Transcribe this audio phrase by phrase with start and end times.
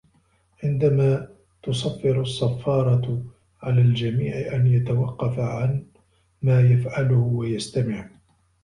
[0.63, 1.27] عندما
[1.63, 3.23] تصفّر الصّفّارة،
[3.61, 5.85] على الجميع أن يتوقّف عن
[6.41, 8.09] ما يفعله و يستمع.